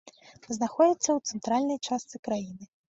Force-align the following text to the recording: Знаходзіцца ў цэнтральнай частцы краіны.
Знаходзіцца 0.57 1.01
ў 1.17 1.19
цэнтральнай 1.29 1.79
частцы 1.87 2.15
краіны. 2.29 2.63